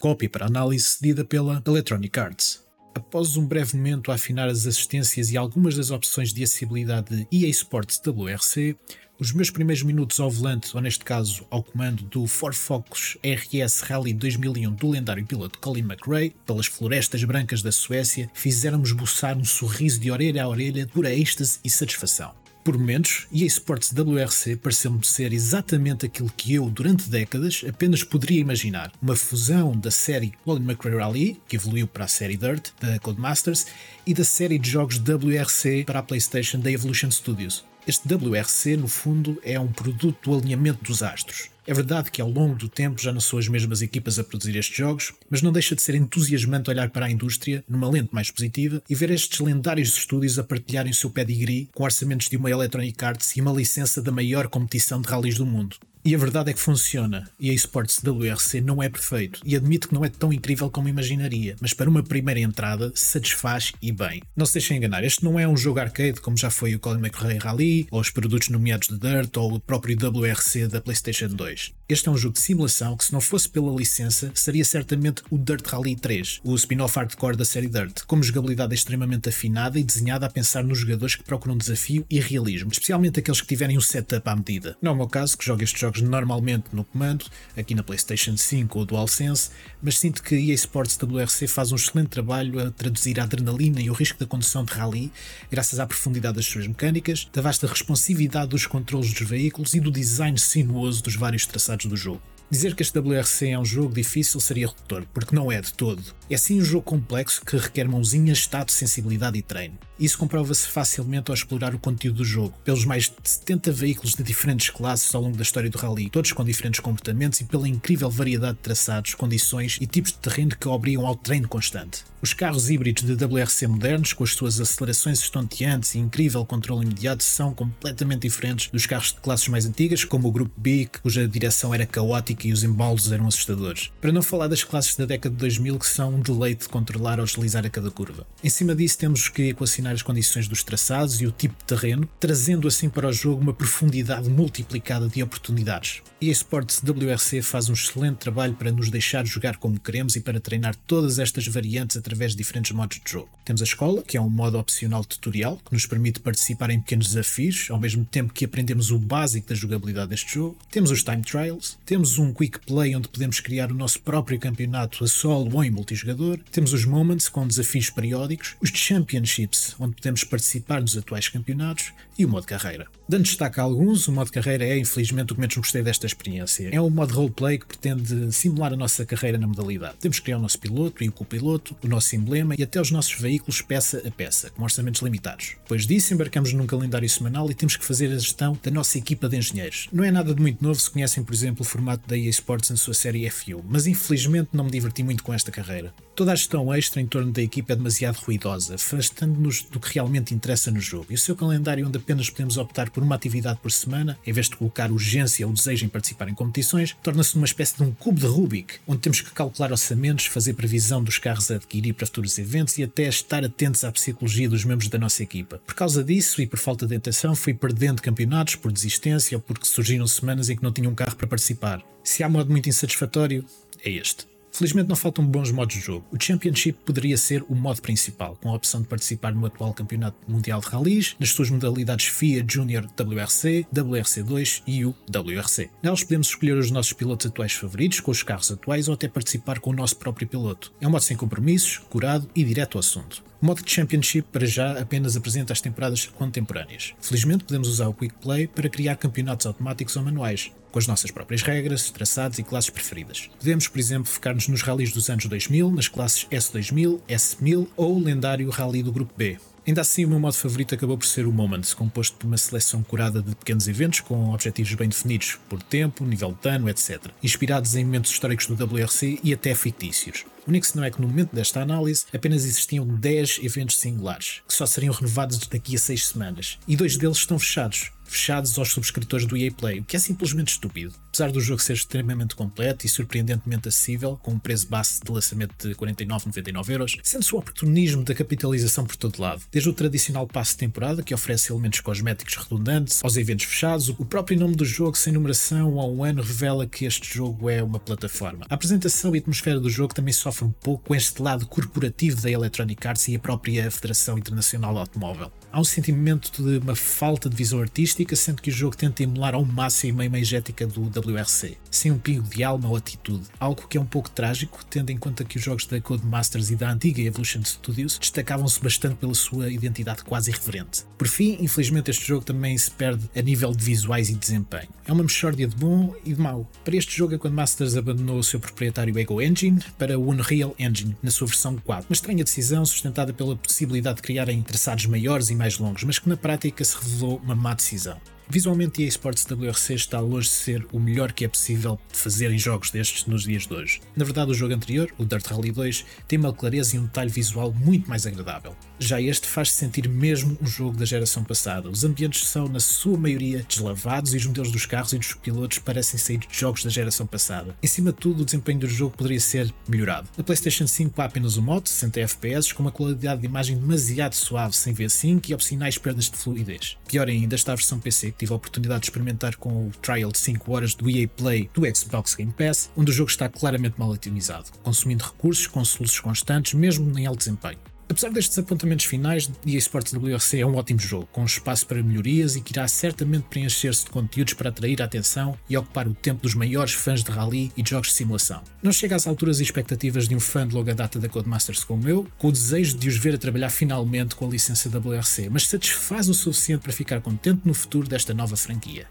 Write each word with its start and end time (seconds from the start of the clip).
cópia 0.00 0.30
para 0.30 0.46
análise 0.46 0.84
cedida 0.84 1.22
pela 1.22 1.62
Electronic 1.64 2.18
Arts. 2.18 2.64
Após 2.94 3.36
um 3.36 3.46
breve 3.46 3.76
momento 3.76 4.10
a 4.10 4.14
afinar 4.14 4.48
as 4.48 4.66
assistências 4.66 5.30
e 5.30 5.36
algumas 5.36 5.76
das 5.76 5.90
opções 5.90 6.32
de 6.32 6.42
acessibilidade 6.42 7.14
de 7.14 7.28
EA 7.30 7.50
Sports 7.50 8.00
WRC, 8.04 8.74
os 9.18 9.30
meus 9.32 9.50
primeiros 9.50 9.82
minutos 9.82 10.18
ao 10.18 10.30
volante, 10.30 10.74
ou 10.74 10.80
neste 10.80 11.04
caso 11.04 11.46
ao 11.50 11.62
comando 11.62 12.02
do 12.04 12.26
Ford 12.26 12.56
Focus 12.56 13.18
RS 13.22 13.82
Rally 13.82 14.14
2001 14.14 14.72
do 14.72 14.88
lendário 14.88 15.26
piloto 15.26 15.58
Colin 15.58 15.82
McRae, 15.82 16.34
pelas 16.46 16.64
florestas 16.64 17.22
brancas 17.22 17.60
da 17.60 17.70
Suécia, 17.70 18.30
fizeram-me 18.32 18.84
esboçar 18.84 19.36
um 19.36 19.44
sorriso 19.44 20.00
de 20.00 20.10
orelha 20.10 20.44
a 20.44 20.48
orelha 20.48 20.86
pura 20.86 21.14
êxtase 21.14 21.58
e 21.62 21.68
satisfação. 21.68 22.39
Por 22.70 22.78
momentos, 22.78 23.26
EA 23.32 23.46
Sports 23.46 23.92
WRC 23.92 24.54
pareceu-me 24.54 25.04
ser 25.04 25.32
exatamente 25.32 26.06
aquilo 26.06 26.32
que 26.36 26.54
eu, 26.54 26.70
durante 26.70 27.10
décadas, 27.10 27.64
apenas 27.68 28.04
poderia 28.04 28.38
imaginar. 28.38 28.92
Uma 29.02 29.16
fusão 29.16 29.76
da 29.76 29.90
série 29.90 30.32
Colin 30.44 30.62
McRae 30.62 30.94
Rally, 30.94 31.40
que 31.48 31.56
evoluiu 31.56 31.88
para 31.88 32.04
a 32.04 32.06
série 32.06 32.36
Dirt, 32.36 32.68
da 32.80 32.96
Codemasters, 33.00 33.66
e 34.06 34.14
da 34.14 34.22
série 34.22 34.56
de 34.56 34.70
jogos 34.70 35.00
WRC 35.00 35.82
para 35.84 35.98
a 35.98 36.02
PlayStation 36.04 36.60
da 36.60 36.70
Evolution 36.70 37.10
Studios. 37.10 37.64
Este 37.88 38.06
WRC, 38.06 38.76
no 38.76 38.86
fundo, 38.86 39.40
é 39.42 39.58
um 39.58 39.72
produto 39.72 40.16
do 40.22 40.38
alinhamento 40.38 40.84
dos 40.84 41.02
astros. 41.02 41.50
É 41.70 41.72
verdade 41.72 42.10
que 42.10 42.20
ao 42.20 42.28
longo 42.28 42.56
do 42.56 42.68
tempo 42.68 43.00
já 43.00 43.12
não 43.12 43.20
são 43.20 43.38
as 43.38 43.46
mesmas 43.46 43.80
equipas 43.80 44.18
a 44.18 44.24
produzir 44.24 44.56
estes 44.56 44.76
jogos, 44.76 45.12
mas 45.30 45.40
não 45.40 45.52
deixa 45.52 45.76
de 45.76 45.80
ser 45.80 45.94
entusiasmante 45.94 46.68
olhar 46.68 46.90
para 46.90 47.06
a 47.06 47.10
indústria 47.10 47.62
numa 47.68 47.88
lente 47.88 48.12
mais 48.12 48.28
positiva 48.28 48.82
e 48.90 48.94
ver 48.96 49.08
estes 49.12 49.38
lendários 49.38 49.96
estúdios 49.96 50.36
a 50.36 50.42
partilharem 50.42 50.90
o 50.90 50.94
seu 50.94 51.10
pedigree 51.10 51.68
com 51.72 51.84
orçamentos 51.84 52.26
de 52.26 52.36
uma 52.36 52.50
Electronic 52.50 53.04
Arts 53.04 53.36
e 53.36 53.40
uma 53.40 53.52
licença 53.52 54.02
da 54.02 54.10
maior 54.10 54.48
competição 54.48 55.00
de 55.00 55.06
rallies 55.06 55.36
do 55.36 55.46
mundo. 55.46 55.76
E 56.02 56.14
a 56.14 56.18
verdade 56.18 56.50
é 56.50 56.54
que 56.54 56.60
funciona, 56.60 57.28
e 57.38 57.50
a 57.50 57.52
eSports 57.52 58.00
WRC 58.02 58.62
não 58.62 58.82
é 58.82 58.88
perfeito, 58.88 59.40
e 59.44 59.54
admito 59.54 59.88
que 59.88 59.94
não 59.94 60.02
é 60.02 60.08
tão 60.08 60.32
incrível 60.32 60.70
como 60.70 60.88
imaginaria, 60.88 61.56
mas 61.60 61.74
para 61.74 61.90
uma 61.90 62.02
primeira 62.02 62.40
entrada 62.40 62.90
satisfaz 62.94 63.72
e 63.82 63.92
bem. 63.92 64.22
Não 64.34 64.46
se 64.46 64.54
deixem 64.54 64.78
enganar, 64.78 65.04
este 65.04 65.22
não 65.22 65.38
é 65.38 65.46
um 65.46 65.56
jogo 65.56 65.78
arcade 65.78 66.20
como 66.22 66.38
já 66.38 66.48
foi 66.48 66.74
o 66.74 66.80
Colin 66.80 67.00
McRae 67.00 67.36
Rally, 67.36 67.86
ou 67.90 68.00
os 68.00 68.08
produtos 68.08 68.48
nomeados 68.48 68.88
de 68.88 68.98
Dirt, 68.98 69.36
ou 69.36 69.52
o 69.52 69.60
próprio 69.60 69.94
WRC 69.94 70.68
da 70.68 70.80
PlayStation 70.80 71.28
2. 71.28 71.72
Este 71.86 72.08
é 72.08 72.12
um 72.12 72.16
jogo 72.16 72.34
de 72.34 72.40
simulação 72.40 72.96
que, 72.96 73.04
se 73.04 73.12
não 73.12 73.20
fosse 73.20 73.48
pela 73.48 73.74
licença, 73.74 74.30
seria 74.34 74.64
certamente 74.64 75.22
o 75.28 75.36
Dirt 75.36 75.66
Rally 75.66 75.96
3, 75.96 76.40
o 76.44 76.54
spin-off 76.54 76.96
hardcore 76.96 77.36
da 77.36 77.44
série 77.44 77.68
Dirt, 77.68 78.04
com 78.06 78.22
jogabilidade 78.22 78.74
extremamente 78.74 79.28
afinada 79.28 79.78
e 79.78 79.84
desenhada 79.84 80.24
a 80.24 80.30
pensar 80.30 80.64
nos 80.64 80.78
jogadores 80.78 81.14
que 81.16 81.24
procuram 81.24 81.58
desafio 81.58 82.06
e 82.08 82.20
realismo, 82.20 82.70
especialmente 82.70 83.20
aqueles 83.20 83.40
que 83.40 83.48
tiverem 83.48 83.76
um 83.76 83.82
setup 83.82 84.26
à 84.26 84.36
medida. 84.36 84.78
Não 84.80 84.92
é 84.92 84.94
o 84.94 84.96
meu 84.96 85.08
caso, 85.08 85.36
que 85.36 85.44
jogo 85.44 85.62
estes 85.62 85.82
jogos 85.90 86.00
normalmente 86.02 86.66
no 86.72 86.84
comando, 86.84 87.26
aqui 87.56 87.74
na 87.74 87.82
PlayStation 87.82 88.36
5 88.36 88.78
ou 88.78 88.84
DualSense, 88.84 89.50
mas 89.82 89.98
sinto 89.98 90.22
que 90.22 90.34
EA 90.34 90.54
Sports 90.54 90.96
WRC 91.02 91.46
faz 91.46 91.72
um 91.72 91.76
excelente 91.76 92.08
trabalho 92.08 92.66
a 92.66 92.70
traduzir 92.70 93.18
a 93.20 93.24
adrenalina 93.24 93.80
e 93.80 93.90
o 93.90 93.92
risco 93.92 94.18
da 94.18 94.26
condução 94.26 94.64
de 94.64 94.72
rally, 94.72 95.12
graças 95.50 95.78
à 95.80 95.86
profundidade 95.86 96.36
das 96.36 96.46
suas 96.46 96.66
mecânicas, 96.66 97.28
da 97.32 97.42
vasta 97.42 97.66
responsividade 97.66 98.48
dos 98.48 98.66
controles 98.66 99.12
dos 99.12 99.28
veículos 99.28 99.74
e 99.74 99.80
do 99.80 99.90
design 99.90 100.38
sinuoso 100.38 101.02
dos 101.02 101.16
vários 101.16 101.46
traçados 101.46 101.86
do 101.86 101.96
jogo. 101.96 102.22
Dizer 102.50 102.74
que 102.74 102.82
este 102.82 102.98
WRC 102.98 103.50
é 103.50 103.58
um 103.58 103.64
jogo 103.64 103.94
difícil 103.94 104.40
seria 104.40 104.66
redutor, 104.66 105.04
porque 105.14 105.36
não 105.36 105.52
é 105.52 105.60
de 105.60 105.72
todo. 105.72 106.02
É 106.28 106.36
sim 106.36 106.60
um 106.60 106.64
jogo 106.64 106.82
complexo 106.82 107.44
que 107.44 107.56
requer 107.56 107.86
mãozinhas, 107.86 108.38
estado, 108.38 108.72
sensibilidade 108.72 109.38
e 109.38 109.42
treino. 109.42 109.78
Isso 110.00 110.16
comprova-se 110.16 110.66
facilmente 110.66 111.30
ao 111.30 111.34
explorar 111.34 111.74
o 111.74 111.78
conteúdo 111.78 112.16
do 112.16 112.24
jogo, 112.24 112.54
pelos 112.64 112.86
mais 112.86 113.04
de 113.04 113.14
70 113.22 113.70
veículos 113.70 114.14
de 114.14 114.22
diferentes 114.22 114.70
classes 114.70 115.14
ao 115.14 115.20
longo 115.20 115.36
da 115.36 115.42
história 115.42 115.68
do 115.68 115.76
rally, 115.76 116.08
todos 116.08 116.32
com 116.32 116.42
diferentes 116.42 116.80
comportamentos 116.80 117.38
e 117.42 117.44
pela 117.44 117.68
incrível 117.68 118.08
variedade 118.08 118.54
de 118.54 118.62
traçados, 118.62 119.14
condições 119.14 119.76
e 119.78 119.86
tipos 119.86 120.12
de 120.12 120.18
terreno 120.18 120.56
que 120.58 120.66
obrigam 120.66 121.06
ao 121.06 121.14
treino 121.14 121.46
constante. 121.46 122.02
Os 122.22 122.34
carros 122.34 122.68
híbridos 122.68 123.02
de 123.02 123.12
WRC 123.12 123.66
modernos, 123.66 124.12
com 124.12 124.24
as 124.24 124.32
suas 124.32 124.60
acelerações 124.60 125.20
estonteantes 125.20 125.94
e 125.94 125.98
incrível 125.98 126.44
controle 126.44 126.84
imediato, 126.84 127.22
são 127.22 127.54
completamente 127.54 128.22
diferentes 128.22 128.70
dos 128.70 128.84
carros 128.84 129.12
de 129.12 129.20
classes 129.20 129.48
mais 129.48 129.64
antigas, 129.64 130.04
como 130.04 130.28
o 130.28 130.32
Grupo 130.32 130.52
B, 130.54 130.88
cuja 131.02 131.26
direção 131.26 131.74
era 131.74 131.86
caótica 131.86 132.46
e 132.46 132.52
os 132.52 132.62
embalos 132.62 133.10
eram 133.10 133.26
assustadores. 133.26 133.90
Para 134.00 134.12
não 134.12 134.22
falar 134.22 134.48
das 134.48 134.64
classes 134.64 134.96
da 134.96 135.06
década 135.06 135.34
de 135.34 135.40
2000 135.40 135.78
que 135.78 135.86
são 135.86 136.14
um 136.14 136.20
deleite 136.20 136.62
de 136.64 136.68
controlar 136.68 137.18
ao 137.18 137.24
deslizar 137.24 137.64
a 137.64 137.70
cada 137.70 137.90
curva. 137.90 138.26
Em 138.44 138.50
cima 138.50 138.74
disso 138.74 138.98
temos 138.98 139.28
que 139.28 139.48
equacionar 139.48 139.89
as 139.92 140.02
condições 140.02 140.48
dos 140.48 140.62
traçados 140.62 141.20
e 141.20 141.26
o 141.26 141.32
tipo 141.32 141.54
de 141.58 141.64
terreno, 141.64 142.08
trazendo 142.18 142.68
assim 142.68 142.88
para 142.88 143.08
o 143.08 143.12
jogo 143.12 143.40
uma 143.42 143.52
profundidade 143.52 144.28
multiplicada 144.28 145.08
de 145.08 145.22
oportunidades. 145.22 146.02
E 146.20 146.28
a 146.28 146.32
Sports 146.32 146.82
WRC 146.86 147.40
faz 147.40 147.70
um 147.70 147.72
excelente 147.72 148.18
trabalho 148.18 148.52
para 148.52 148.70
nos 148.70 148.90
deixar 148.90 149.26
jogar 149.26 149.56
como 149.56 149.80
queremos 149.80 150.16
e 150.16 150.20
para 150.20 150.38
treinar 150.38 150.76
todas 150.86 151.18
estas 151.18 151.46
variantes 151.46 151.96
através 151.96 152.32
de 152.32 152.38
diferentes 152.38 152.72
modos 152.72 153.00
de 153.02 153.10
jogo. 153.10 153.30
Temos 153.42 153.62
a 153.62 153.64
escola, 153.64 154.02
que 154.02 154.18
é 154.18 154.20
um 154.20 154.28
modo 154.28 154.58
opcional 154.58 155.02
tutorial, 155.02 155.56
que 155.64 155.72
nos 155.72 155.86
permite 155.86 156.20
participar 156.20 156.68
em 156.68 156.78
pequenos 156.78 157.08
desafios, 157.08 157.68
ao 157.70 157.80
mesmo 157.80 158.04
tempo 158.04 158.34
que 158.34 158.44
aprendemos 158.44 158.90
o 158.90 158.98
básico 158.98 159.48
da 159.48 159.54
jogabilidade 159.54 160.10
deste 160.10 160.34
jogo. 160.34 160.58
Temos 160.70 160.90
os 160.90 161.02
Time 161.02 161.22
Trials, 161.22 161.78
temos 161.86 162.18
um 162.18 162.34
Quick 162.34 162.60
Play 162.66 162.94
onde 162.94 163.08
podemos 163.08 163.40
criar 163.40 163.72
o 163.72 163.74
nosso 163.74 164.00
próprio 164.00 164.38
campeonato 164.38 165.02
a 165.02 165.08
solo 165.08 165.54
ou 165.54 165.64
em 165.64 165.70
multijogador. 165.70 166.38
Temos 166.52 166.74
os 166.74 166.84
Moments, 166.84 167.30
com 167.30 167.46
desafios 167.46 167.88
periódicos, 167.88 168.56
os 168.60 168.68
Championships, 168.68 169.74
onde 169.80 169.96
podemos 169.96 170.22
participar 170.24 170.82
dos 170.82 170.96
atuais 170.96 171.28
campeonatos, 171.28 171.92
e 172.18 172.24
o 172.24 172.28
modo 172.28 172.46
carreira. 172.46 172.86
Dando 173.08 173.22
destaque 173.22 173.58
a 173.58 173.62
alguns, 173.62 174.06
o 174.06 174.12
modo 174.12 174.30
carreira 174.30 174.64
é, 174.64 174.78
infelizmente, 174.78 175.32
o 175.32 175.34
que 175.34 175.40
menos 175.40 175.56
gostei 175.56 175.82
desta 175.82 176.06
experiência. 176.06 176.68
É 176.70 176.80
um 176.80 176.90
modo 176.90 177.14
roleplay 177.14 177.58
que 177.58 177.66
pretende 177.66 178.32
simular 178.32 178.72
a 178.72 178.76
nossa 178.76 179.06
carreira 179.06 179.38
na 179.38 179.46
modalidade. 179.46 179.96
Temos 179.98 180.18
que 180.18 180.24
criar 180.24 180.38
o 180.38 180.40
nosso 180.40 180.58
piloto 180.58 181.02
e 181.02 181.08
o 181.08 181.12
copiloto, 181.12 181.74
o 181.82 181.88
nosso 181.88 182.14
emblema 182.14 182.54
e 182.58 182.62
até 182.62 182.80
os 182.80 182.90
nossos 182.90 183.18
veículos 183.18 183.62
peça 183.62 184.02
a 184.06 184.10
peça, 184.10 184.50
com 184.50 184.62
orçamentos 184.62 185.00
limitados. 185.00 185.56
Depois 185.62 185.86
disso, 185.86 186.12
embarcamos 186.12 186.52
num 186.52 186.66
calendário 186.66 187.08
semanal 187.08 187.50
e 187.50 187.54
temos 187.54 187.76
que 187.76 187.84
fazer 187.84 188.12
a 188.12 188.18
gestão 188.18 188.58
da 188.62 188.70
nossa 188.70 188.98
equipa 188.98 189.28
de 189.28 189.38
engenheiros. 189.38 189.88
Não 189.92 190.04
é 190.04 190.10
nada 190.10 190.34
de 190.34 190.40
muito 190.40 190.62
novo 190.62 190.78
se 190.78 190.90
conhecem, 190.90 191.24
por 191.24 191.34
exemplo, 191.34 191.62
o 191.62 191.64
formato 191.64 192.06
da 192.08 192.16
EA 192.16 192.28
Sports 192.28 192.70
na 192.70 192.76
sua 192.76 192.94
série 192.94 193.22
F1, 193.22 193.62
mas 193.68 193.86
infelizmente 193.86 194.50
não 194.52 194.64
me 194.64 194.70
diverti 194.70 195.02
muito 195.02 195.22
com 195.22 195.32
esta 195.32 195.50
carreira. 195.50 195.92
Toda 196.20 196.32
a 196.32 196.36
gestão 196.36 196.74
extra 196.74 197.00
em 197.00 197.06
torno 197.06 197.32
da 197.32 197.40
equipa 197.40 197.72
é 197.72 197.76
demasiado 197.76 198.16
ruidosa, 198.16 198.74
afastando-nos 198.74 199.62
do 199.62 199.80
que 199.80 199.94
realmente 199.94 200.34
interessa 200.34 200.70
no 200.70 200.78
jogo. 200.78 201.06
E 201.08 201.14
o 201.14 201.18
seu 201.18 201.34
calendário, 201.34 201.88
onde 201.88 201.96
apenas 201.96 202.28
podemos 202.28 202.58
optar 202.58 202.90
por 202.90 203.02
uma 203.02 203.14
atividade 203.14 203.58
por 203.62 203.72
semana, 203.72 204.18
em 204.26 204.30
vez 204.30 204.50
de 204.50 204.56
colocar 204.56 204.92
urgência 204.92 205.46
ou 205.46 205.52
desejo 205.54 205.86
em 205.86 205.88
participar 205.88 206.28
em 206.28 206.34
competições, 206.34 206.94
torna-se 207.02 207.36
uma 207.36 207.46
espécie 207.46 207.74
de 207.78 207.84
um 207.84 207.92
cubo 207.92 208.20
de 208.20 208.26
Rubik, 208.26 208.74
onde 208.86 209.00
temos 209.00 209.22
que 209.22 209.30
calcular 209.30 209.72
orçamentos, 209.72 210.26
fazer 210.26 210.52
previsão 210.52 211.02
dos 211.02 211.16
carros 211.16 211.50
a 211.50 211.54
adquirir 211.54 211.94
para 211.94 212.04
futuros 212.04 212.38
eventos 212.38 212.76
e 212.76 212.82
até 212.82 213.04
estar 213.04 213.42
atentos 213.42 213.82
à 213.82 213.90
psicologia 213.90 214.46
dos 214.46 214.62
membros 214.62 214.90
da 214.90 214.98
nossa 214.98 215.22
equipa. 215.22 215.58
Por 215.66 215.74
causa 215.74 216.04
disso 216.04 216.42
e 216.42 216.46
por 216.46 216.58
falta 216.58 216.86
de 216.86 216.96
atenção, 216.96 217.34
fui 217.34 217.54
perdendo 217.54 218.02
campeonatos 218.02 218.56
por 218.56 218.70
desistência 218.70 219.38
ou 219.38 219.40
porque 219.40 219.64
surgiram 219.64 220.06
semanas 220.06 220.50
em 220.50 220.56
que 220.56 220.62
não 220.62 220.70
tinha 220.70 220.90
um 220.90 220.94
carro 220.94 221.16
para 221.16 221.26
participar. 221.26 221.82
Se 222.04 222.22
há 222.22 222.28
modo 222.28 222.50
muito 222.50 222.68
insatisfatório, 222.68 223.42
é 223.82 223.90
este. 223.90 224.29
Felizmente 224.52 224.88
não 224.88 224.96
faltam 224.96 225.24
bons 225.24 225.50
modos 225.50 225.76
de 225.76 225.80
jogo. 225.80 226.04
O 226.10 226.22
Championship 226.22 226.78
poderia 226.84 227.16
ser 227.16 227.44
o 227.48 227.54
modo 227.54 227.80
principal, 227.80 228.36
com 228.42 228.50
a 228.50 228.54
opção 228.54 228.82
de 228.82 228.88
participar 228.88 229.32
no 229.32 229.46
atual 229.46 229.72
Campeonato 229.72 230.16
Mundial 230.28 230.60
de 230.60 230.66
Rallys, 230.66 231.16
nas 231.18 231.30
suas 231.30 231.50
modalidades 231.50 232.06
FIA 232.06 232.44
Junior 232.46 232.86
WRC, 232.98 233.66
WRC2 233.74 234.62
e 234.66 234.84
o 234.84 234.94
WRC. 235.08 235.70
Nelas 235.82 236.02
podemos 236.02 236.28
escolher 236.28 236.56
os 236.56 236.70
nossos 236.70 236.92
pilotos 236.92 237.26
atuais 237.26 237.52
favoritos, 237.52 238.00
com 238.00 238.10
os 238.10 238.22
carros 238.22 238.50
atuais, 238.50 238.88
ou 238.88 238.94
até 238.94 239.08
participar 239.08 239.60
com 239.60 239.70
o 239.70 239.74
nosso 239.74 239.96
próprio 239.96 240.26
piloto. 240.26 240.72
É 240.80 240.86
um 240.86 240.90
modo 240.90 241.02
sem 241.02 241.16
compromissos, 241.16 241.78
curado 241.78 242.28
e 242.34 242.44
direto 242.44 242.76
ao 242.76 242.80
assunto. 242.80 243.29
O 243.42 243.46
modo 243.46 243.62
de 243.62 243.72
Championship 243.72 244.28
para 244.30 244.44
já 244.44 244.78
apenas 244.78 245.16
apresenta 245.16 245.54
as 245.54 245.62
temporadas 245.62 246.04
contemporâneas. 246.04 246.92
Felizmente 247.00 247.44
podemos 247.44 247.68
usar 247.68 247.88
o 247.88 247.94
Quick 247.94 248.14
Play 248.20 248.46
para 248.46 248.68
criar 248.68 248.96
campeonatos 248.96 249.46
automáticos 249.46 249.96
ou 249.96 250.02
manuais, 250.02 250.52
com 250.70 250.78
as 250.78 250.86
nossas 250.86 251.10
próprias 251.10 251.40
regras, 251.40 251.90
traçados 251.90 252.38
e 252.38 252.42
classes 252.42 252.68
preferidas. 252.68 253.30
Podemos, 253.38 253.66
por 253.66 253.78
exemplo, 253.78 254.12
focar-nos 254.12 254.46
nos 254.46 254.60
rallies 254.60 254.92
dos 254.92 255.08
anos 255.08 255.24
2000, 255.24 255.70
nas 255.70 255.88
classes 255.88 256.26
S2000, 256.30 257.00
S1000 257.08 257.66
ou 257.78 257.96
o 257.96 258.02
lendário 258.02 258.50
rally 258.50 258.82
do 258.82 258.92
Grupo 258.92 259.14
B. 259.16 259.38
Ainda 259.66 259.82
assim, 259.82 260.04
o 260.04 260.08
meu 260.08 260.18
modo 260.18 260.34
favorito 260.34 260.74
acabou 260.74 260.96
por 260.96 261.06
ser 261.06 261.26
o 261.26 261.32
Moments, 261.32 261.74
composto 261.74 262.18
de 262.18 262.26
uma 262.26 262.38
seleção 262.38 262.82
curada 262.82 263.22
de 263.22 263.34
pequenos 263.36 263.68
eventos 263.68 264.00
com 264.00 264.32
objetivos 264.32 264.72
bem 264.74 264.88
definidos, 264.88 265.38
por 265.48 265.62
tempo, 265.62 266.04
nível 266.04 266.32
de 266.32 266.40
dano, 266.42 266.68
etc., 266.68 267.10
inspirados 267.22 267.76
em 267.76 267.84
momentos 267.84 268.10
históricos 268.10 268.46
do 268.46 268.54
WRC 268.54 269.20
e 269.22 269.34
até 269.34 269.54
fictícios. 269.54 270.24
O 270.46 270.50
único 270.50 270.66
senão 270.66 270.84
é 270.84 270.90
que 270.90 271.00
no 271.00 271.06
momento 271.06 271.34
desta 271.34 271.60
análise 271.60 272.06
apenas 272.12 272.44
existiam 272.44 272.86
10 272.86 273.40
eventos 273.42 273.76
singulares, 273.76 274.40
que 274.48 274.54
só 274.54 274.64
seriam 274.64 274.94
renovados 274.94 275.38
daqui 275.38 275.76
a 275.76 275.78
6 275.78 276.06
semanas, 276.06 276.58
e 276.66 276.74
dois 276.74 276.96
deles 276.96 277.18
estão 277.18 277.38
fechados, 277.38 277.92
fechados 278.10 278.58
aos 278.58 278.70
subscritores 278.70 279.26
do 279.26 279.36
EA 279.36 279.52
Play, 279.52 279.80
o 279.80 279.84
que 279.84 279.96
é 279.96 279.98
simplesmente 279.98 280.48
estúpido. 280.48 280.94
Apesar 281.08 281.32
do 281.32 281.40
jogo 281.40 281.60
ser 281.60 281.74
extremamente 281.74 282.34
completo 282.34 282.86
e 282.86 282.88
surpreendentemente 282.88 283.68
acessível, 283.68 284.16
com 284.22 284.32
um 284.32 284.38
preço 284.38 284.68
base 284.68 285.00
de 285.04 285.10
lançamento 285.10 285.68
de 285.68 285.74
49,99 285.74 286.70
euros, 286.70 286.96
sente-se 287.02 287.34
o 287.34 287.38
oportunismo 287.38 288.04
da 288.04 288.14
capitalização 288.14 288.84
por 288.84 288.96
todo 288.96 289.20
lado. 289.20 289.42
Desde 289.50 289.68
o 289.68 289.72
tradicional 289.72 290.26
passe 290.26 290.52
de 290.52 290.58
temporada, 290.58 291.02
que 291.02 291.14
oferece 291.14 291.52
elementos 291.52 291.80
cosméticos 291.80 292.36
redundantes, 292.36 293.02
aos 293.02 293.16
eventos 293.16 293.46
fechados, 293.46 293.88
o 293.88 294.04
próprio 294.04 294.38
nome 294.38 294.54
do 294.54 294.64
jogo 294.64 294.96
sem 294.96 295.12
numeração 295.12 295.78
ao 295.78 296.04
ano 296.04 296.22
revela 296.22 296.66
que 296.66 296.84
este 296.84 297.12
jogo 297.12 297.50
é 297.50 297.62
uma 297.62 297.78
plataforma. 297.78 298.46
A 298.48 298.54
apresentação 298.54 299.14
e 299.14 299.18
a 299.18 299.20
atmosfera 299.20 299.60
do 299.60 299.68
jogo 299.68 299.94
também 299.94 300.12
sofre 300.12 300.44
um 300.44 300.52
pouco 300.52 300.84
com 300.88 300.94
este 300.94 301.20
lado 301.20 301.46
corporativo 301.46 302.20
da 302.22 302.30
Electronic 302.30 302.86
Arts 302.86 303.08
e 303.08 303.16
a 303.16 303.18
própria 303.18 303.70
Federação 303.70 304.16
Internacional 304.16 304.72
do 304.72 304.80
Automóvel. 304.80 305.32
Há 305.52 305.60
um 305.60 305.64
sentimento 305.64 306.42
de 306.42 306.58
uma 306.58 306.76
falta 306.76 307.28
de 307.28 307.34
visão 307.34 307.60
artística, 307.60 307.99
sendo 308.16 308.42
que 308.42 308.50
o 308.50 308.52
jogo 308.52 308.76
tenta 308.76 309.02
emular 309.02 309.34
ao 309.34 309.44
máximo 309.44 310.00
a 310.00 310.04
imagética 310.04 310.66
do 310.66 310.82
WRC, 310.82 311.56
sem 311.70 311.90
um 311.90 311.98
pingo 311.98 312.28
de 312.28 312.42
alma 312.42 312.68
ou 312.68 312.76
atitude. 312.76 313.24
Algo 313.38 313.66
que 313.68 313.78
é 313.78 313.80
um 313.80 313.86
pouco 313.86 314.10
trágico, 314.10 314.64
tendo 314.68 314.90
em 314.90 314.96
conta 314.96 315.24
que 315.24 315.36
os 315.36 315.42
jogos 315.42 315.66
da 315.66 315.80
Codemasters 315.80 316.50
e 316.50 316.56
da 316.56 316.70
antiga 316.70 317.00
Evolution 317.00 317.42
Studios 317.44 317.98
destacavam-se 317.98 318.60
bastante 318.62 318.96
pela 318.96 319.14
sua 319.14 319.50
identidade 319.50 320.04
quase 320.04 320.30
irreverente. 320.30 320.84
Por 320.96 321.08
fim, 321.08 321.36
infelizmente 321.40 321.90
este 321.90 322.06
jogo 322.06 322.24
também 322.24 322.56
se 322.56 322.70
perde 322.70 323.08
a 323.14 323.22
nível 323.22 323.52
de 323.52 323.64
visuais 323.64 324.08
e 324.08 324.14
desempenho. 324.14 324.68
É 324.86 324.92
uma 324.92 325.02
mexórdia 325.02 325.46
de 325.46 325.56
bom 325.56 325.94
e 326.04 326.14
de 326.14 326.20
mau. 326.20 326.50
Para 326.64 326.76
este 326.76 326.96
jogo 326.96 327.14
a 327.14 327.18
Codemasters 327.18 327.76
abandonou 327.76 328.18
o 328.18 328.24
seu 328.24 328.40
proprietário 328.40 328.98
Ego 328.98 329.20
Engine 329.20 329.60
para 329.78 329.98
o 329.98 330.08
Unreal 330.08 330.54
Engine, 330.58 330.96
na 331.02 331.10
sua 331.10 331.26
versão 331.26 331.56
4. 331.56 331.86
Uma 331.88 331.94
estranha 331.94 332.24
decisão 332.24 332.64
sustentada 332.64 333.12
pela 333.12 333.36
possibilidade 333.36 333.96
de 333.96 334.02
criarem 334.02 334.42
traçados 334.42 334.86
maiores 334.86 335.30
e 335.30 335.34
mais 335.34 335.58
longos, 335.58 335.84
mas 335.84 335.98
que 335.98 336.08
na 336.08 336.16
prática 336.16 336.64
se 336.64 336.76
revelou 336.76 337.20
uma 337.24 337.34
má 337.34 337.54
decisão. 337.54 337.89
zone. 337.90 338.19
Visualmente, 338.32 338.80
a 338.80 338.86
eSports 338.86 339.26
WRC 339.28 339.74
está 339.74 339.98
longe 339.98 340.28
de 340.28 340.34
ser 340.34 340.64
o 340.70 340.78
melhor 340.78 341.10
que 341.10 341.24
é 341.24 341.28
possível 341.28 341.80
fazer 341.88 342.30
em 342.30 342.38
jogos 342.38 342.70
destes 342.70 343.04
nos 343.04 343.24
dias 343.24 343.44
de 343.44 343.52
hoje. 343.52 343.80
Na 343.96 344.04
verdade, 344.04 344.30
o 344.30 344.34
jogo 344.34 344.54
anterior, 344.54 344.88
o 344.96 345.04
Dirt 345.04 345.26
Rally 345.26 345.50
2, 345.50 345.84
tem 346.06 346.16
uma 346.16 346.32
clareza 346.32 346.76
e 346.76 346.78
um 346.78 346.84
detalhe 346.84 347.10
visual 347.10 347.52
muito 347.52 347.90
mais 347.90 348.06
agradável. 348.06 348.54
Já 348.78 349.00
este 349.00 349.26
faz-se 349.26 349.56
sentir 349.56 349.88
mesmo 349.88 350.38
um 350.40 350.46
jogo 350.46 350.76
da 350.76 350.84
geração 350.84 351.24
passada. 351.24 351.68
Os 351.68 351.82
ambientes 351.82 352.24
são, 352.28 352.46
na 352.46 352.60
sua 352.60 352.96
maioria, 352.96 353.44
deslavados 353.48 354.14
e 354.14 354.18
os 354.18 354.26
modelos 354.26 354.52
dos 354.52 354.64
carros 354.64 354.92
e 354.92 354.98
dos 354.98 355.12
pilotos 355.14 355.58
parecem 355.58 355.98
sair 355.98 356.18
de 356.18 356.28
jogos 356.30 356.62
da 356.62 356.70
geração 356.70 357.08
passada. 357.08 357.56
Em 357.60 357.66
cima 357.66 357.90
de 357.90 357.98
tudo, 357.98 358.22
o 358.22 358.24
desempenho 358.24 358.60
do 358.60 358.68
jogo 358.68 358.96
poderia 358.96 359.18
ser 359.18 359.52
melhorado. 359.66 360.08
Na 360.16 360.22
PlayStation 360.22 360.68
5 360.68 361.02
há 361.02 361.06
apenas 361.06 361.36
o 361.36 361.42
modo, 361.42 361.68
60 361.68 361.98
FPS, 361.98 362.54
com 362.54 362.62
uma 362.62 362.70
qualidade 362.70 363.22
de 363.22 363.26
imagem 363.26 363.58
demasiado 363.58 364.14
suave 364.14 364.54
sem 364.54 364.72
V5 364.72 365.30
e 365.30 365.34
opcionais 365.34 365.76
perdas 365.76 366.08
de 366.08 366.16
fluidez. 366.16 366.78
Pior 366.86 367.08
ainda 367.08 367.34
está 367.34 367.52
a 367.52 367.56
versão 367.56 367.80
PC, 367.80 368.14
tive 368.20 368.32
a 368.32 368.36
oportunidade 368.36 368.80
de 368.80 368.86
experimentar 368.86 369.36
com 369.36 369.68
o 369.68 369.70
trial 369.80 370.12
de 370.12 370.18
5 370.18 370.52
horas 370.52 370.74
do 370.74 370.90
EA 370.90 371.08
Play 371.08 371.50
do 371.54 371.62
Xbox 371.74 372.14
Game 372.14 372.32
Pass, 372.32 372.70
onde 372.76 372.90
o 372.90 372.94
jogo 372.94 373.10
está 373.10 373.28
claramente 373.28 373.78
mal 373.78 373.88
otimizado, 373.88 374.50
consumindo 374.62 375.04
recursos 375.04 375.46
com 375.46 375.64
soluços 375.64 376.00
constantes, 376.00 376.52
mesmo 376.52 376.98
em 376.98 377.06
alto 377.06 377.18
desempenho. 377.18 377.58
Apesar 377.90 378.10
destes 378.10 378.38
apontamentos 378.38 378.86
finais, 378.86 379.28
EA 379.44 379.58
Sports 379.58 379.92
WRC 379.92 380.38
é 380.38 380.46
um 380.46 380.54
ótimo 380.54 380.78
jogo, 380.78 381.08
com 381.10 381.24
espaço 381.24 381.66
para 381.66 381.82
melhorias 381.82 382.36
e 382.36 382.40
que 382.40 382.52
irá 382.52 382.68
certamente 382.68 383.24
preencher-se 383.28 383.84
de 383.84 383.90
conteúdos 383.90 384.32
para 384.32 384.48
atrair 384.48 384.80
a 384.80 384.84
atenção 384.84 385.36
e 385.48 385.56
ocupar 385.56 385.88
o 385.88 385.94
tempo 385.94 386.22
dos 386.22 386.36
maiores 386.36 386.72
fãs 386.72 387.02
de 387.02 387.10
rally 387.10 387.50
e 387.56 387.64
de 387.64 387.70
jogos 387.70 387.88
de 387.88 387.94
simulação. 387.94 388.44
Não 388.62 388.70
chega 388.70 388.94
às 388.94 389.08
alturas 389.08 389.40
e 389.40 389.42
expectativas 389.42 390.06
de 390.06 390.14
um 390.14 390.20
fã 390.20 390.46
de 390.46 390.54
longa 390.54 390.72
data 390.72 391.00
da 391.00 391.08
Codemasters 391.08 391.64
como 391.64 391.88
eu, 391.88 392.06
com 392.16 392.28
o 392.28 392.32
desejo 392.32 392.78
de 392.78 392.88
os 392.88 392.96
ver 392.96 393.16
a 393.16 393.18
trabalhar 393.18 393.50
finalmente 393.50 394.14
com 394.14 394.24
a 394.24 394.30
licença 394.30 394.68
WRC, 394.68 395.28
mas 395.28 395.48
satisfaz 395.48 396.08
o 396.08 396.14
suficiente 396.14 396.62
para 396.62 396.72
ficar 396.72 397.00
contente 397.00 397.40
no 397.44 397.52
futuro 397.52 397.88
desta 397.88 398.14
nova 398.14 398.36
franquia. 398.36 398.86